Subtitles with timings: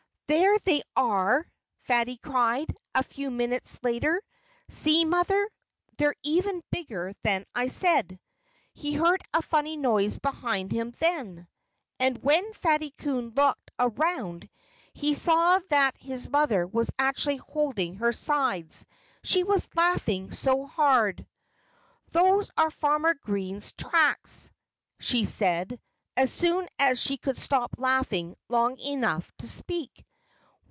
[0.27, 1.45] "There they are!"
[1.81, 4.21] Fatty cried, a few minutes later.
[4.69, 5.45] "See, Mother!
[5.97, 8.17] They're even bigger than I said."
[8.73, 11.49] He heard a funny noise behind him, then.
[11.99, 14.49] And when Fatty Coon looked around
[14.93, 18.85] he saw that his mother was actually holding her sides,
[19.25, 21.27] she was laughing so hard.
[22.13, 24.49] "Those are Farmer Green's tracks,"
[24.97, 25.77] she said,
[26.15, 30.05] as soon as she could stop laughing long enough to speak.